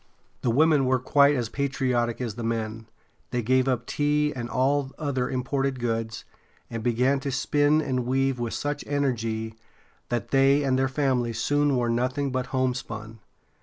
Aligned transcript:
The 0.41 0.49
women 0.49 0.85
were 0.87 0.97
quite 0.97 1.35
as 1.35 1.47
patriotic 1.47 2.19
as 2.19 2.33
the 2.33 2.43
men. 2.43 2.87
They 3.29 3.43
gave 3.43 3.67
up 3.67 3.85
tea 3.85 4.33
and 4.35 4.49
all 4.49 4.89
other 4.97 5.29
imported 5.29 5.79
goods, 5.79 6.25
and 6.71 6.81
began 6.81 7.19
to 7.19 7.31
spin 7.31 7.83
and 7.83 8.07
weave 8.07 8.39
with 8.39 8.55
such 8.55 8.83
energy 8.87 9.53
that 10.09 10.29
they 10.29 10.63
and 10.63 10.79
their 10.79 10.87
families 10.89 11.39
soon 11.39 11.75
wore 11.75 11.87
nothing 11.87 12.31
but 12.31 12.47
homespun. 12.47 13.19